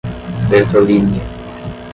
Bertolínia 0.49 1.21